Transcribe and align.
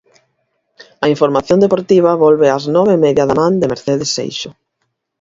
A 1.03 1.05
información 1.13 1.57
deportiva 1.63 2.19
volve 2.25 2.47
ás 2.57 2.65
nove 2.75 2.91
e 2.95 3.01
media 3.05 3.27
da 3.29 3.35
man 3.39 3.53
de 3.61 3.69
Mercedes 3.71 4.09
Seixo. 4.17 4.49